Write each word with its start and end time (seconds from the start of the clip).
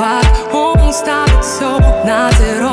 ошибок 0.00 0.54
Он 0.54 0.92
ставит 0.92 1.44
все 1.44 1.78
на 2.04 2.30
зеро. 2.32 2.72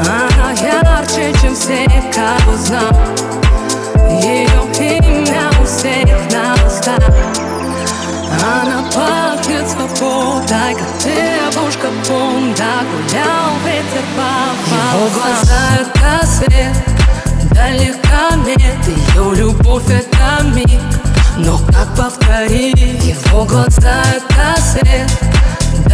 Она 0.00 0.52
ярче, 0.52 1.32
чем 1.40 1.54
все, 1.54 1.86
кого 2.14 2.56
знал 2.56 2.90
Ее 4.22 4.48
имя 4.78 5.50
у 5.60 5.66
всех 5.66 6.32
на 6.32 6.54
устах. 6.66 7.14
Она 8.42 8.82
пахнет 8.94 9.68
свободой, 9.68 10.74
как 10.74 10.98
девушка 11.02 11.88
Бонда 12.08 12.82
Гулял 12.90 13.52
ветер 13.64 14.04
по 14.16 14.96
Его 14.96 15.08
глаза 15.14 15.60
это 15.80 16.26
свет, 16.26 16.74
да 17.52 17.70
легко 17.70 18.36
нет. 18.46 18.86
Ее 18.86 19.34
любовь 19.34 19.90
это 19.90 20.44
миг 20.44 20.80
но 21.36 21.58
как 21.58 21.96
повторить? 21.96 23.04
Его 23.04 23.44
глаза 23.44 24.02
это 24.14 24.60
свет 24.60 25.09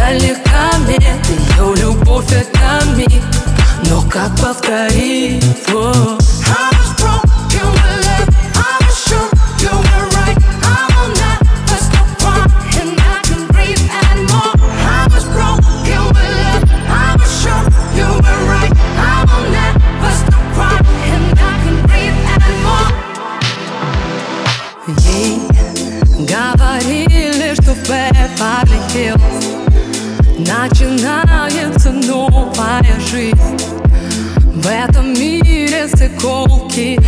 Далеко 0.07 0.77
нет 0.87 1.27
ее 1.27 1.75
любовь 1.75 2.31
это 2.31 2.85
миг 2.95 3.21
Но 3.89 4.01
как 4.09 4.33
повторить? 4.39 5.43
О. 5.73 6.17
Ей 24.87 25.41
говорили, 26.19 27.53
что 27.55 27.73
в 27.73 27.89
Беверли 27.89 28.79
Хиллз 28.93 29.46
Начинается 30.39 31.91
новая 31.91 32.83
жизнь. 33.09 33.57
В 34.53 34.67
этом 34.67 35.13
мире 35.15 35.87
стыколки 35.87 36.99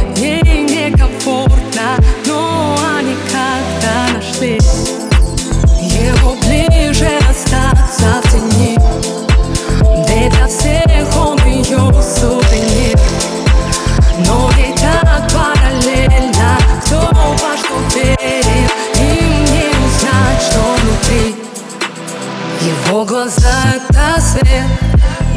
Его 22.89 23.05
глаза— 23.05 23.53
это 23.75 24.19
свет 24.19 24.65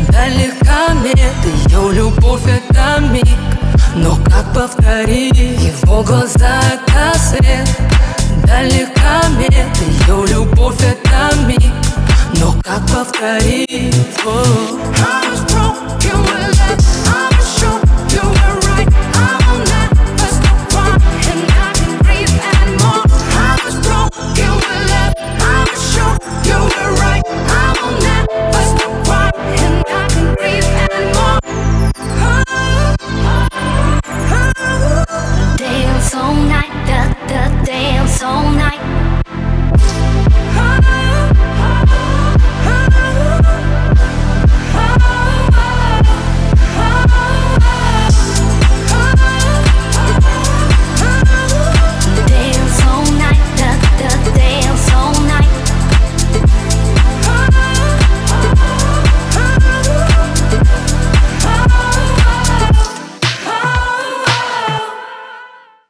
дальних 0.08 0.58
комет 0.60 1.34
Ее 1.66 1.92
любовь— 1.92 2.40
это 2.46 2.98
миг, 3.02 3.28
но 3.94 4.16
как 4.24 4.54
повторить? 4.54 5.36
Его 5.36 6.02
глаза— 6.02 6.62
это 6.72 7.18
свет 7.18 7.68
дальних 8.46 8.88
комет 8.94 9.76
Ее 9.86 10.26
любовь— 10.28 10.80
это 10.80 11.36
миг, 11.46 11.74
но 12.40 12.54
как 12.62 12.86
повторить? 12.90 14.02